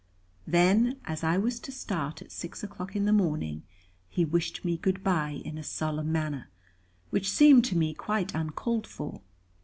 Then, 0.47 0.99
as 1.05 1.23
I 1.23 1.37
was 1.37 1.59
to 1.59 1.71
start 1.71 2.23
at 2.23 2.31
six 2.31 2.63
o'clock 2.63 2.95
in 2.95 3.05
the 3.05 3.13
morning, 3.13 3.61
he 4.09 4.25
wished 4.25 4.65
me 4.65 4.75
"Good 4.77 5.03
bye," 5.03 5.43
in 5.45 5.59
a 5.59 5.63
solemn 5.63 6.11
manner, 6.11 6.49
which 7.11 7.29
seemed 7.29 7.65
to 7.65 7.77
me 7.77 7.93
quite 7.93 8.33
uncalled 8.33 8.87
for. 8.87 9.21